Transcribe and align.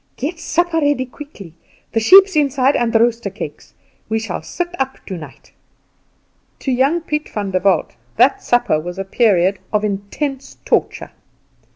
Get 0.17 0.39
supper 0.39 0.77
ready 0.79 1.05
quickly; 1.05 1.53
the 1.91 1.99
sheep's 1.99 2.35
inside 2.35 2.75
and 2.75 2.91
roaster 2.95 3.29
cakes. 3.29 3.75
We 4.09 4.17
shall 4.17 4.41
sit 4.41 4.69
up 4.81 4.97
tonight." 5.05 5.51
To 6.61 6.71
young 6.71 7.01
Piet 7.01 7.29
Vander 7.29 7.59
Walt 7.63 7.93
that 8.17 8.41
supper 8.41 8.79
was 8.79 8.97
a 8.97 9.05
period 9.05 9.59
of 9.71 9.85
intense 9.85 10.57
torture. 10.65 11.11